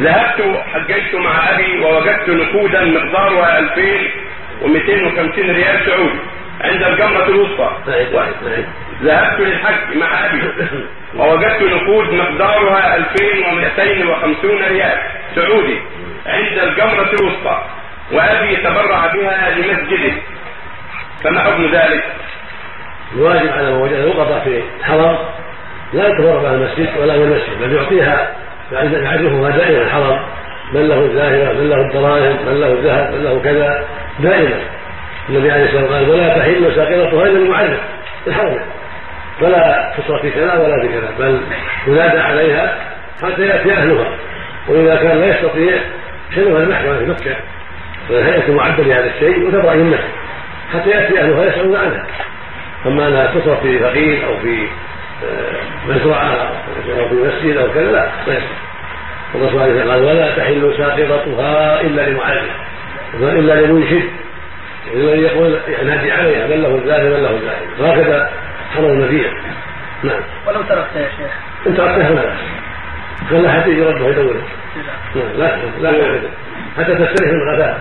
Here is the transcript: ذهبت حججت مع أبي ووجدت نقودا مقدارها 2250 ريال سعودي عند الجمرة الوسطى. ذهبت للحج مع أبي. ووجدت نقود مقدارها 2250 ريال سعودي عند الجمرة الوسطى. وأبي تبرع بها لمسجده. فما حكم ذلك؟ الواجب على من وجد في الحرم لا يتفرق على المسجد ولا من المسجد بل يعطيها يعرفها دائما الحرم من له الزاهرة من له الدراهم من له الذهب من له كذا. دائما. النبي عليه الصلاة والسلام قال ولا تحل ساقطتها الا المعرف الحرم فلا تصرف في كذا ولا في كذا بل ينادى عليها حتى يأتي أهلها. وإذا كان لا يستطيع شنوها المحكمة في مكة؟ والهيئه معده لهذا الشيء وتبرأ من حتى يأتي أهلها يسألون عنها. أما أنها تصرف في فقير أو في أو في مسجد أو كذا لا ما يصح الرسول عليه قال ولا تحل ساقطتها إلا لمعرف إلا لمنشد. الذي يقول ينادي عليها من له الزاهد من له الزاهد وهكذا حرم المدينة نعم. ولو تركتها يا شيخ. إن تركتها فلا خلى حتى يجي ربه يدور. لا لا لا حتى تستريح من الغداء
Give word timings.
ذهبت 0.00 0.60
حججت 0.72 1.14
مع 1.14 1.50
أبي 1.50 1.80
ووجدت 1.80 2.28
نقودا 2.28 2.84
مقدارها 2.84 3.58
2250 3.58 5.50
ريال 5.50 5.86
سعودي 5.86 6.18
عند 6.60 6.82
الجمرة 6.82 7.26
الوسطى. 7.28 7.70
ذهبت 9.02 9.40
للحج 9.40 9.96
مع 9.96 10.26
أبي. 10.26 10.42
ووجدت 11.18 11.62
نقود 11.62 12.12
مقدارها 12.12 12.96
2250 12.96 14.62
ريال 14.68 14.98
سعودي 15.34 15.78
عند 16.26 16.58
الجمرة 16.58 17.10
الوسطى. 17.20 17.62
وأبي 18.12 18.56
تبرع 18.56 19.06
بها 19.06 19.50
لمسجده. 19.50 20.12
فما 21.24 21.40
حكم 21.40 21.66
ذلك؟ 21.72 22.04
الواجب 23.14 23.48
على 23.48 23.70
من 23.70 23.82
وجد 23.82 24.40
في 24.44 24.62
الحرم 24.80 25.18
لا 25.92 26.08
يتفرق 26.08 26.46
على 26.46 26.54
المسجد 26.54 26.98
ولا 26.98 27.16
من 27.16 27.22
المسجد 27.22 27.60
بل 27.60 27.72
يعطيها 27.72 28.45
يعرفها 28.72 29.50
دائما 29.50 29.82
الحرم 29.82 30.20
من 30.72 30.88
له 30.88 31.04
الزاهرة 31.04 31.52
من 31.52 31.70
له 31.70 31.76
الدراهم 31.76 32.46
من 32.46 32.60
له 32.60 32.72
الذهب 32.72 33.14
من 33.14 33.24
له 33.24 33.40
كذا. 33.44 33.84
دائما. 34.20 34.60
النبي 35.28 35.50
عليه 35.50 35.64
الصلاة 35.64 35.82
والسلام 35.82 36.04
قال 36.04 36.10
ولا 36.10 36.38
تحل 36.38 36.74
ساقطتها 36.74 37.22
الا 37.22 37.38
المعرف 37.38 37.80
الحرم 38.26 38.60
فلا 39.40 39.92
تصرف 39.98 40.22
في 40.22 40.30
كذا 40.30 40.54
ولا 40.54 40.80
في 40.82 40.88
كذا 40.88 41.10
بل 41.18 41.40
ينادى 41.86 42.18
عليها 42.18 42.78
حتى 43.22 43.42
يأتي 43.42 43.72
أهلها. 43.72 44.16
وإذا 44.68 44.96
كان 44.96 45.20
لا 45.20 45.26
يستطيع 45.26 45.78
شنوها 46.34 46.62
المحكمة 46.62 46.98
في 46.98 47.06
مكة؟ 47.06 47.36
والهيئه 48.10 48.52
معده 48.52 48.82
لهذا 48.82 49.06
الشيء 49.06 49.46
وتبرأ 49.46 49.74
من 49.74 49.98
حتى 50.72 50.90
يأتي 50.90 51.20
أهلها 51.20 51.44
يسألون 51.44 51.76
عنها. 51.76 52.06
أما 52.86 53.08
أنها 53.08 53.26
تصرف 53.26 53.62
في 53.62 53.78
فقير 53.78 54.26
أو 54.26 54.36
في 54.36 54.68
أو 56.98 57.08
في 57.08 57.14
مسجد 57.14 57.56
أو 57.56 57.72
كذا 57.72 57.92
لا 57.92 58.10
ما 58.26 58.34
يصح 58.34 58.66
الرسول 59.34 59.62
عليه 59.62 59.90
قال 59.90 60.04
ولا 60.04 60.36
تحل 60.36 60.74
ساقطتها 60.78 61.80
إلا 61.80 62.10
لمعرف 62.10 62.50
إلا 63.14 63.66
لمنشد. 63.66 64.08
الذي 64.94 65.22
يقول 65.22 65.58
ينادي 65.82 66.12
عليها 66.12 66.46
من 66.46 66.62
له 66.62 66.74
الزاهد 66.74 67.04
من 67.12 67.22
له 67.22 67.30
الزاهد 67.30 67.80
وهكذا 67.80 68.30
حرم 68.74 68.84
المدينة 68.84 69.30
نعم. 70.02 70.20
ولو 70.46 70.62
تركتها 70.62 71.00
يا 71.00 71.08
شيخ. 71.08 71.32
إن 71.66 71.76
تركتها 71.76 72.08
فلا 72.08 72.34
خلى 73.30 73.48
حتى 73.48 73.70
يجي 73.70 73.82
ربه 73.82 74.08
يدور. 74.08 74.36
لا 75.14 75.56
لا 75.80 75.90
لا 75.90 76.20
حتى 76.78 76.94
تستريح 76.94 77.32
من 77.32 77.40
الغداء 77.48 77.80